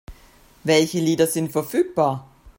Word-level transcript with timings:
Welche 0.63 0.97
Lieder 0.97 1.27
sind 1.27 1.51
verfügbar? 1.51 2.27